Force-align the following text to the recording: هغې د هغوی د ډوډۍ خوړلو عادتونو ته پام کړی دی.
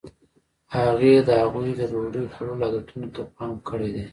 هغې 0.75 1.13
د 1.27 1.29
هغوی 1.41 1.69
د 1.79 1.81
ډوډۍ 1.91 2.25
خوړلو 2.33 2.63
عادتونو 2.65 3.07
ته 3.15 3.21
پام 3.35 3.51
کړی 3.67 3.89
دی. 3.95 4.05